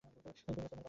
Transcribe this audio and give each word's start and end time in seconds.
যুবরাজ 0.03 0.37
তোমারই 0.37 0.61
বটে। 0.63 0.77